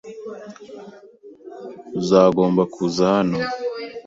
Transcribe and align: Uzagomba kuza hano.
Uzagomba 1.99 2.61
kuza 2.73 3.03
hano. 3.13 3.37